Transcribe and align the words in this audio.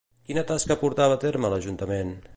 Quina 0.29 0.43
tasca 0.51 0.77
portava 0.85 1.19
a 1.19 1.23
terme 1.27 1.51
a 1.51 1.55
l'Ajuntament? 1.55 2.17